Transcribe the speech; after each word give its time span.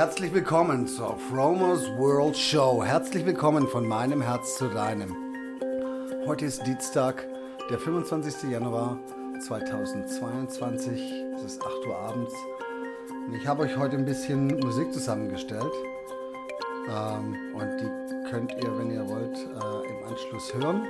Herzlich 0.00 0.32
willkommen 0.32 0.86
zur 0.86 1.18
Fromos 1.18 1.82
World 1.98 2.34
Show. 2.34 2.82
Herzlich 2.82 3.26
willkommen 3.26 3.68
von 3.68 3.86
meinem 3.86 4.22
Herz 4.22 4.56
zu 4.56 4.70
deinem. 4.70 5.14
Heute 6.26 6.46
ist 6.46 6.66
Dienstag, 6.66 7.28
der 7.68 7.78
25. 7.78 8.50
Januar 8.50 8.98
2022. 9.46 11.02
Es 11.36 11.42
ist 11.42 11.62
8 11.62 11.86
Uhr 11.86 11.98
abends. 11.98 12.32
Und 13.26 13.34
ich 13.34 13.46
habe 13.46 13.64
euch 13.64 13.76
heute 13.76 13.98
ein 13.98 14.06
bisschen 14.06 14.46
Musik 14.60 14.90
zusammengestellt. 14.90 15.74
Ähm, 16.88 17.36
und 17.54 17.76
die 17.78 18.30
könnt 18.30 18.52
ihr, 18.52 18.78
wenn 18.78 18.90
ihr 18.90 19.06
wollt, 19.06 19.36
äh, 19.36 19.86
im 19.86 20.08
Anschluss 20.08 20.54
hören. 20.54 20.86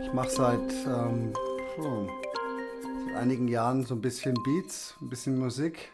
Ich 0.00 0.12
mache 0.12 0.30
seit, 0.30 0.72
ähm, 0.86 1.32
seit 1.76 3.16
einigen 3.16 3.48
Jahren 3.48 3.84
so 3.84 3.96
ein 3.96 4.00
bisschen 4.00 4.34
Beats, 4.44 4.94
ein 5.02 5.08
bisschen 5.08 5.36
Musik 5.36 5.90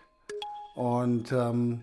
und 0.74 1.32
ähm, 1.32 1.82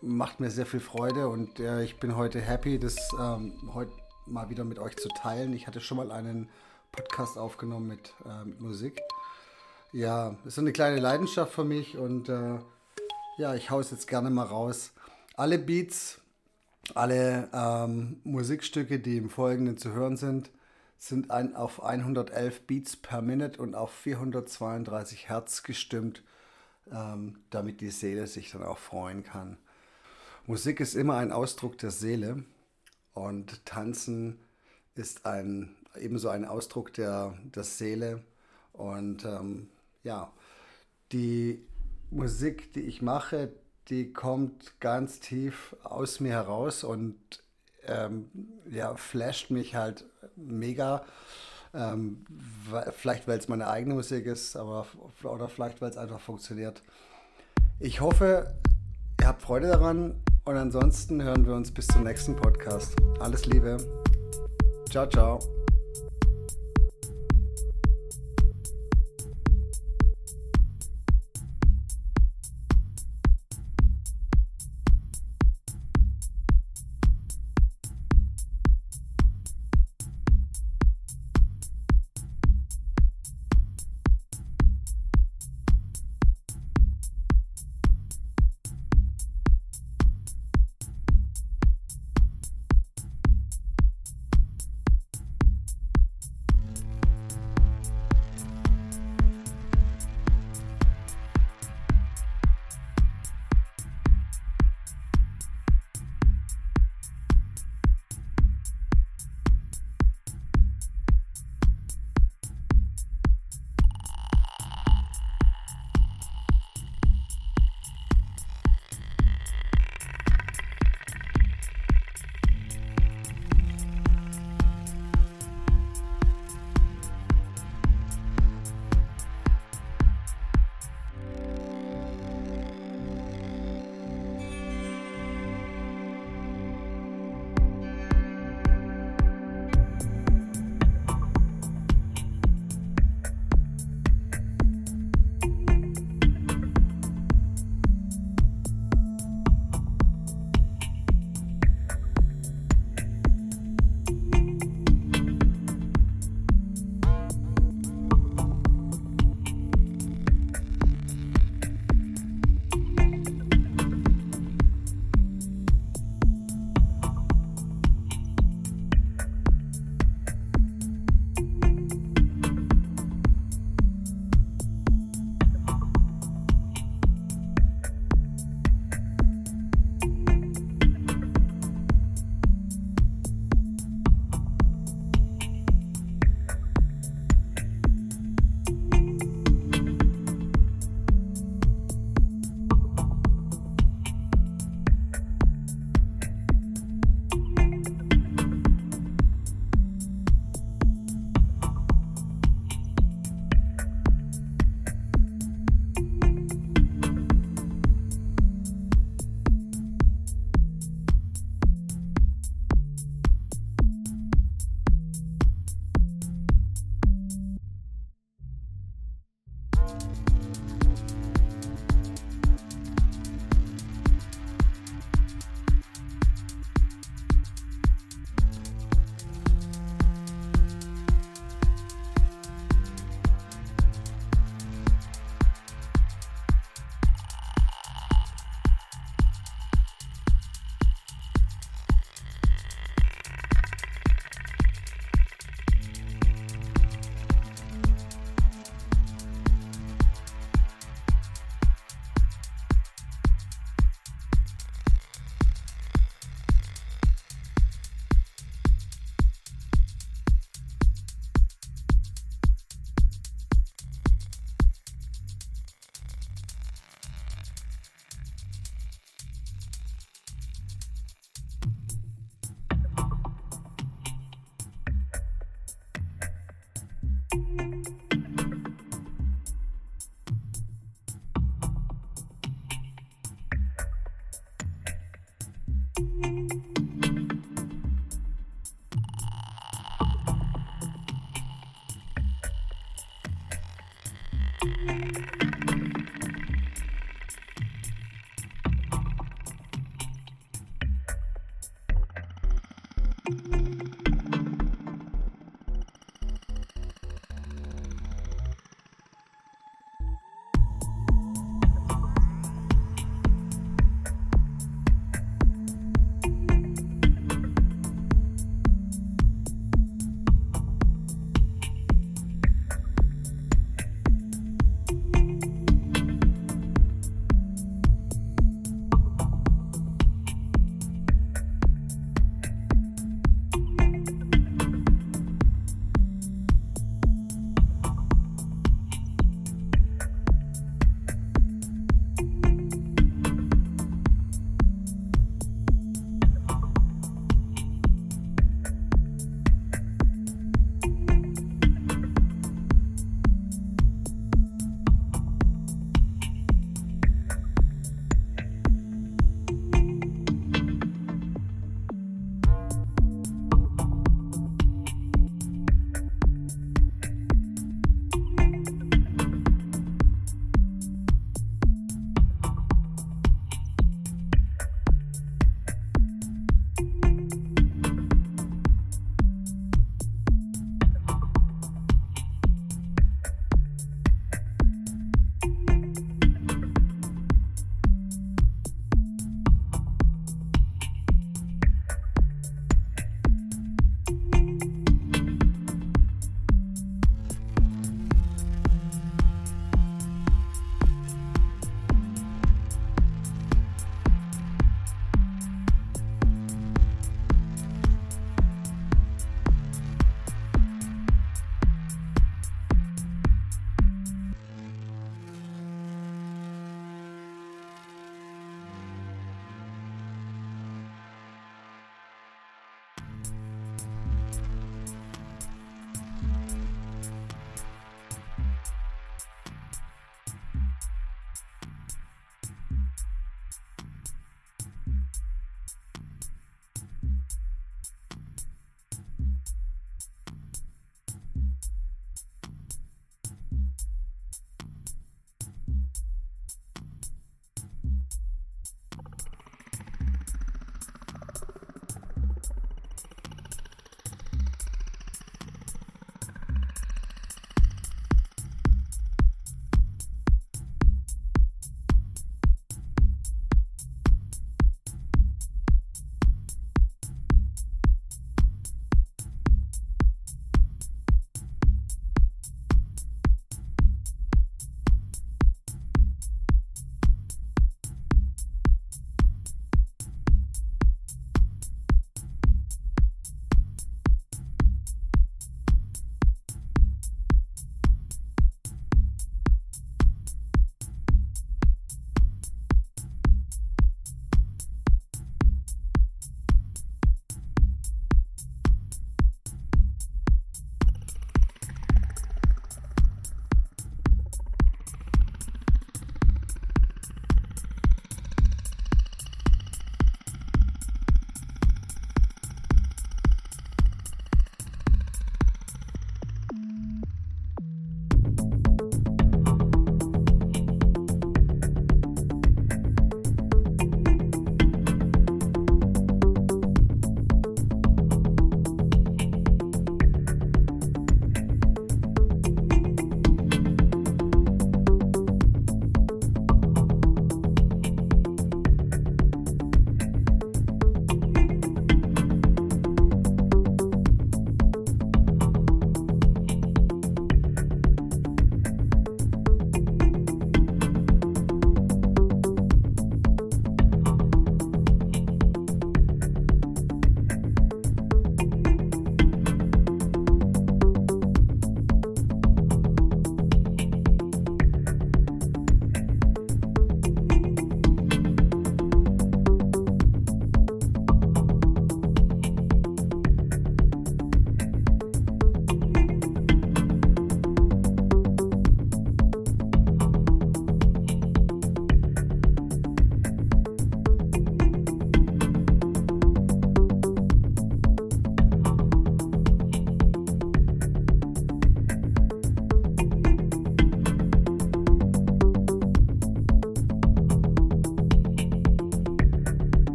macht 0.00 0.40
mir 0.40 0.50
sehr 0.50 0.66
viel 0.66 0.80
Freude 0.80 1.28
und 1.28 1.60
äh, 1.60 1.82
ich 1.82 1.98
bin 1.98 2.16
heute 2.16 2.40
happy, 2.40 2.78
das 2.78 2.96
ähm, 3.18 3.54
heute 3.74 3.92
mal 4.26 4.50
wieder 4.50 4.64
mit 4.64 4.78
euch 4.78 4.96
zu 4.96 5.08
teilen. 5.08 5.52
Ich 5.52 5.66
hatte 5.66 5.80
schon 5.80 5.96
mal 5.96 6.12
einen 6.12 6.48
Podcast 6.92 7.38
aufgenommen 7.38 7.88
mit, 7.88 8.14
äh, 8.24 8.44
mit 8.44 8.60
Musik. 8.60 9.00
Ja, 9.92 10.36
ist 10.44 10.56
so 10.56 10.60
eine 10.60 10.72
kleine 10.72 11.00
Leidenschaft 11.00 11.52
für 11.52 11.64
mich 11.64 11.96
und 11.96 12.28
äh, 12.28 12.58
ja, 13.38 13.54
ich 13.54 13.70
haue 13.70 13.80
es 13.80 13.90
jetzt 13.90 14.08
gerne 14.08 14.30
mal 14.30 14.44
raus. 14.44 14.92
Alle 15.34 15.58
Beats, 15.58 16.20
alle 16.94 17.48
ähm, 17.52 18.20
Musikstücke, 18.24 18.98
die 18.98 19.16
im 19.16 19.30
Folgenden 19.30 19.78
zu 19.78 19.92
hören 19.92 20.16
sind, 20.16 20.50
sind 20.98 21.30
ein, 21.30 21.54
auf 21.54 21.82
111 21.82 22.66
Beats 22.66 22.96
per 22.96 23.22
Minute 23.22 23.62
und 23.62 23.74
auf 23.74 23.92
432 23.92 25.28
Hertz 25.28 25.62
gestimmt 25.62 26.22
damit 27.50 27.80
die 27.80 27.90
Seele 27.90 28.26
sich 28.26 28.50
dann 28.50 28.62
auch 28.62 28.78
freuen 28.78 29.22
kann. 29.22 29.56
Musik 30.46 30.80
ist 30.80 30.94
immer 30.94 31.16
ein 31.16 31.32
Ausdruck 31.32 31.76
der 31.78 31.90
Seele 31.90 32.44
und 33.12 33.64
Tanzen 33.66 34.38
ist 34.94 35.26
ein, 35.26 35.76
ebenso 35.98 36.28
ein 36.28 36.44
Ausdruck 36.44 36.92
der, 36.94 37.34
der 37.54 37.64
Seele. 37.64 38.22
Und 38.72 39.24
ähm, 39.24 39.68
ja, 40.04 40.32
die 41.12 41.64
Musik, 42.10 42.72
die 42.72 42.82
ich 42.82 43.02
mache, 43.02 43.52
die 43.88 44.12
kommt 44.12 44.80
ganz 44.80 45.20
tief 45.20 45.76
aus 45.82 46.20
mir 46.20 46.32
heraus 46.32 46.84
und 46.84 47.14
ähm, 47.86 48.30
ja, 48.70 48.96
flasht 48.96 49.50
mich 49.50 49.74
halt 49.74 50.04
mega. 50.36 51.04
Ähm, 51.78 52.24
vielleicht, 52.92 53.28
weil 53.28 53.38
es 53.38 53.46
meine 53.46 53.68
eigene 53.68 53.94
Musik 53.94 54.26
ist, 54.26 54.56
aber 54.56 54.86
oder 55.22 55.48
vielleicht, 55.48 55.80
weil 55.80 55.90
es 55.90 55.96
einfach 55.96 56.20
funktioniert. 56.20 56.82
Ich 57.78 58.00
hoffe, 58.00 58.52
ihr 59.20 59.28
habt 59.28 59.42
Freude 59.42 59.68
daran 59.68 60.20
und 60.44 60.56
ansonsten 60.56 61.22
hören 61.22 61.46
wir 61.46 61.54
uns 61.54 61.70
bis 61.70 61.86
zum 61.86 62.02
nächsten 62.02 62.34
Podcast. 62.34 62.96
Alles 63.20 63.46
Liebe. 63.46 63.76
Ciao, 64.90 65.06
ciao. 65.06 65.57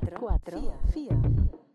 4, 0.00 0.38
4, 0.44 1.65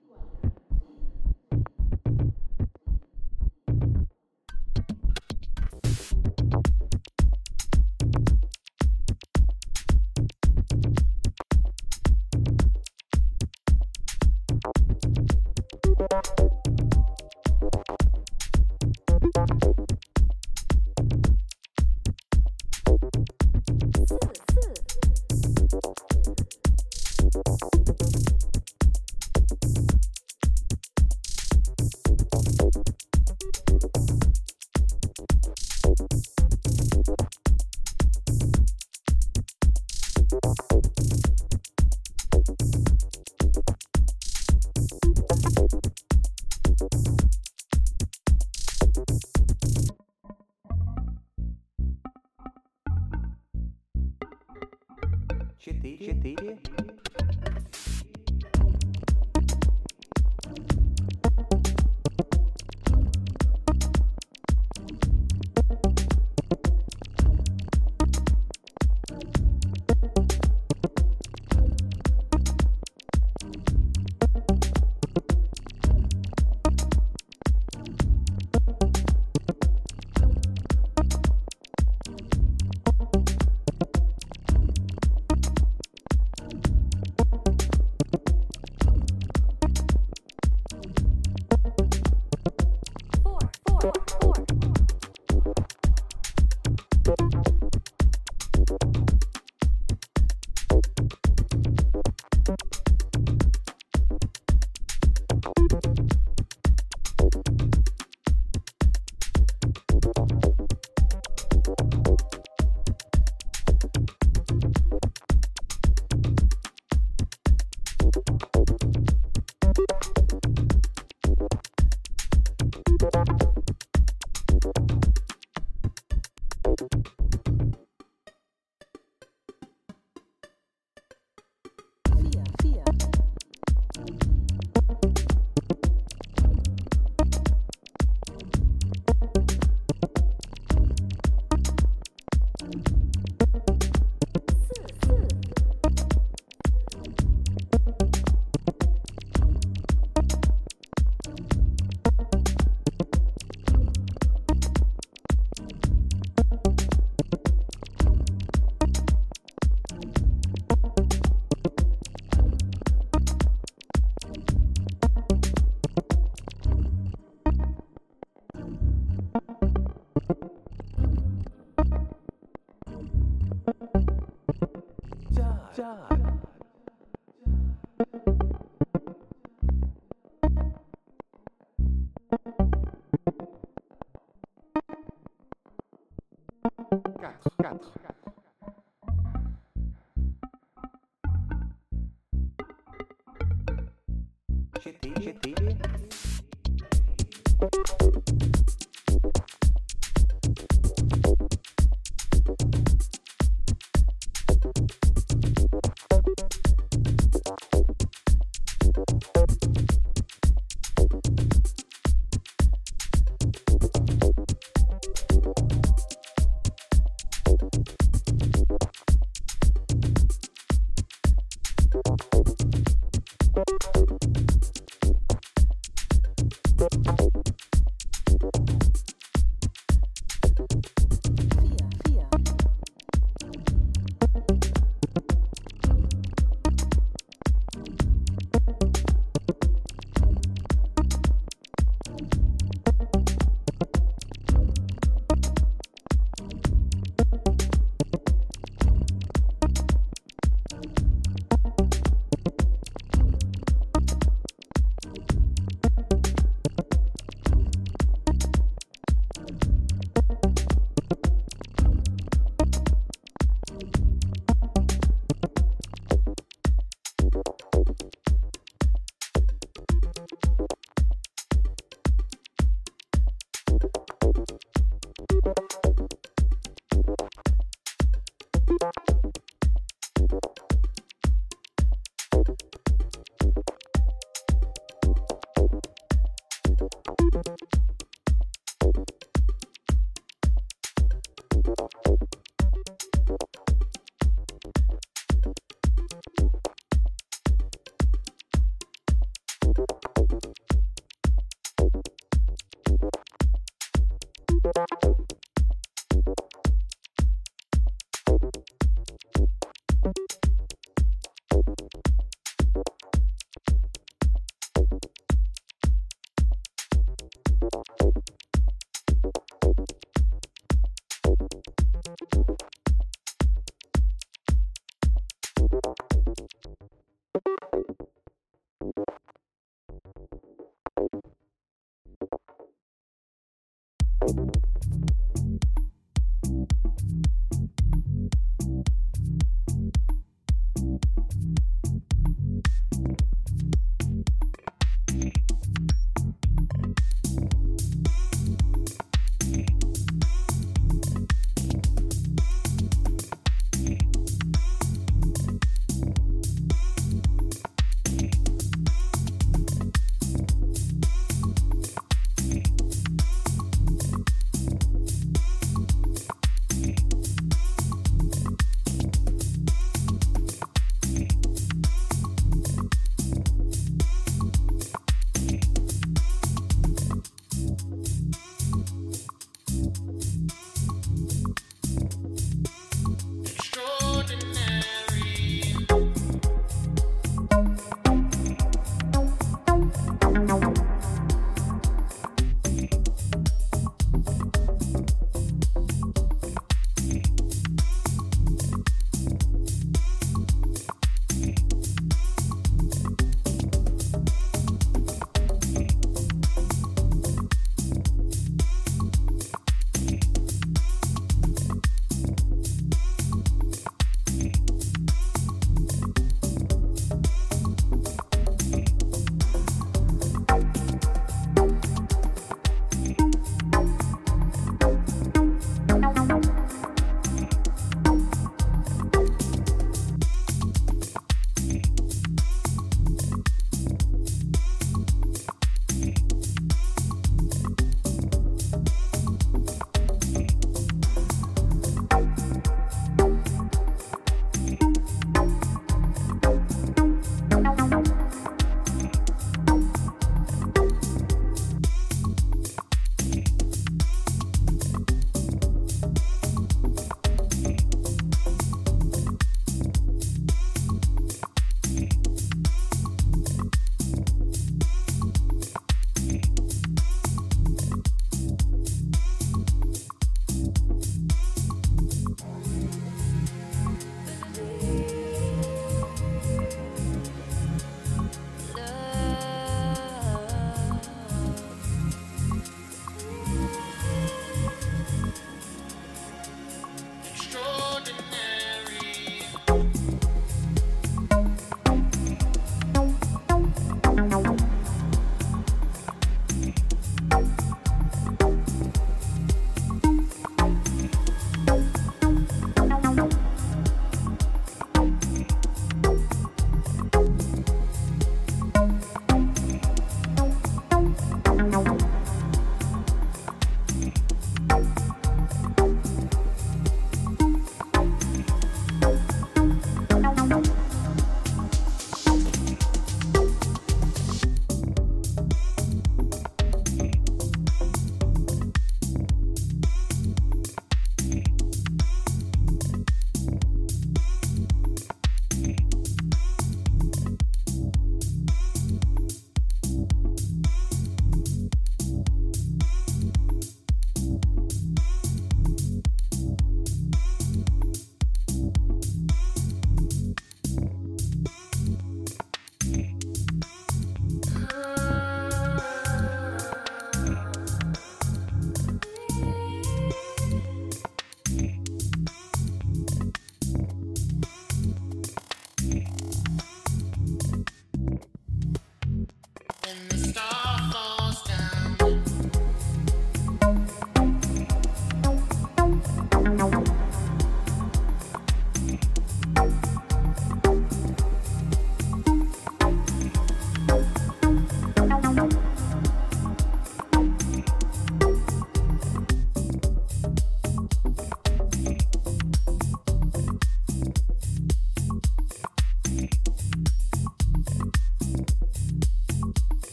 Wikipedia? 56.23 56.70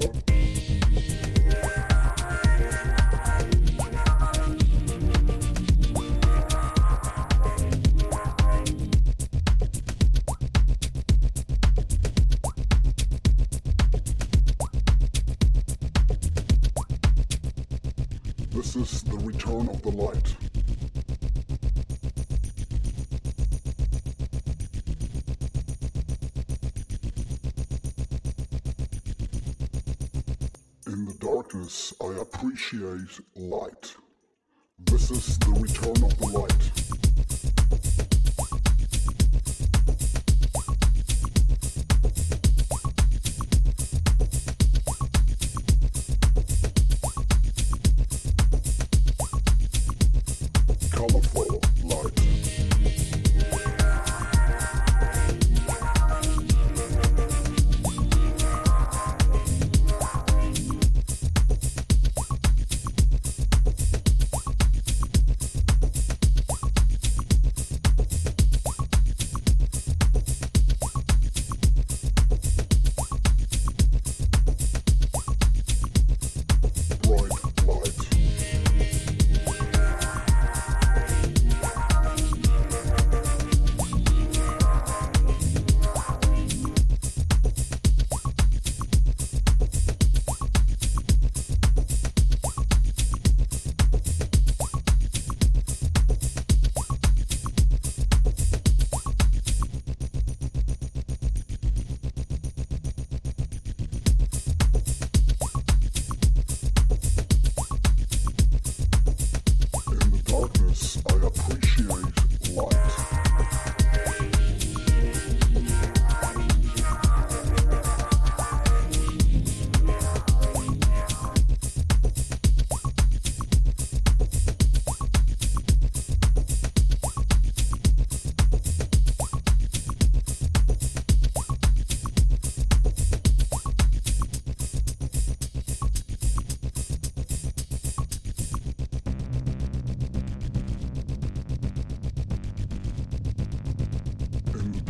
Yep. 0.00 0.27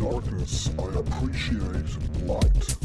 Darkness, 0.09 0.69
I 0.79 0.99
appreciate 0.99 2.25
light. 2.25 2.78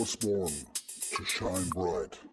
Was 0.00 0.16
born 0.16 0.50
to 1.12 1.24
shine 1.26 1.68
bright. 1.68 2.29